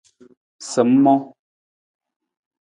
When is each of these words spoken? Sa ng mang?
Sa 0.69 0.81
ng 0.87 0.93
mang? 1.03 1.23